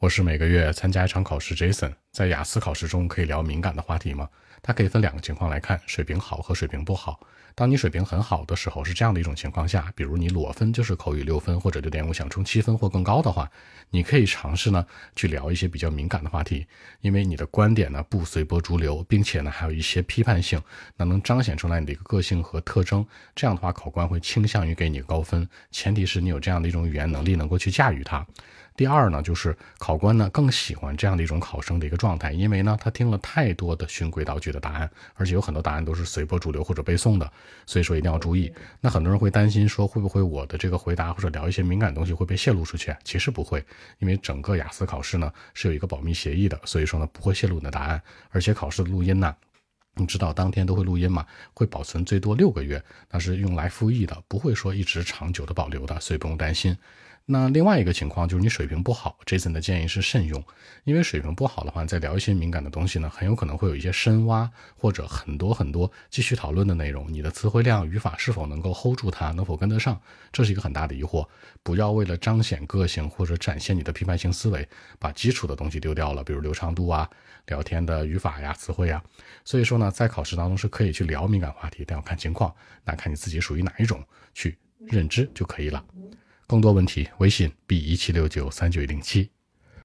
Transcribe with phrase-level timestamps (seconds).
[0.00, 1.99] 我是每个月参加一场考试，Jason。
[2.12, 4.28] 在雅思考试中可以聊敏感的话题吗？
[4.62, 7.20] 它可以分两个情况来看：水平好和水平不好。
[7.54, 13.48] 当你水平很好的时候，是这样的一种情况下，比如你裸分就是口语六分或者六点五，想冲七分或更高的话，
[13.90, 14.84] 你可以尝试呢
[15.14, 16.66] 去聊一些比较敏感的话题，
[17.00, 20.60] 因为你的观点呢不随波逐流，并且呢还有一些批判性，
[20.96, 23.06] 那能彰显出来你的一个个性和特征。
[23.34, 28.26] 这样的话，考官会倾向于给你高分，前提是你有这样的一种语言能力，能够去驾驭它。
[28.76, 37.30] 第二呢，就是考官呢更喜欢这样的一种考生的一个状态，因为呢他听了太多的循规蹈矩的答案，而且有很多答案都是随波逐流或者背诵的，
[37.66, 38.50] 所以说一定要注意。
[38.80, 42.96] 那很多人会担心说会不会我的这个回答或者聊一些敏感东西会被泄露出去？
[43.04, 43.62] 其实不会，
[43.98, 49.36] 因为整个雅思考试呢是有一个保密协议的，所以说呢不会泄露你的答案，而且考试的录音呢，
[49.96, 56.74] 你知道当天都会录音嘛，会保存最多六个月，那是用来复议的，不会说一直长久的保留的，所以不用担心。
[57.26, 60.42] 那另外一个情况就是你水平不好，Jason 的建议是慎用，
[60.82, 70.00] 因为水平不好的话，再聊一些敏感的东西呢，很有可能会有一些深挖或者很多很多继续讨论的内容，你的词汇量、语法是否能够 hold 住它，能否跟得上，
[70.32, 71.24] 这是一个很大的疑惑。
[71.62, 74.68] 不要为了彰显个性或者展现你的批判性思维，
[74.98, 77.08] 把基础的东西丢掉了，比如流畅度啊、
[77.46, 79.00] 聊天的语法呀、词汇啊。
[79.44, 84.02] 所以说呢，在考试当中是可以去聊敏感话题，但要看情况，那看你自己属于哪一种，
[84.34, 85.84] 去认知就可以了。
[86.50, 89.30] 更多问题，微信 b 一七六九三九零七。